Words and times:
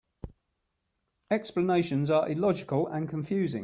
Explanations 1.29 2.09
are 2.09 2.27
illogical 2.27 2.87
and 2.87 3.07
confusing. 3.07 3.59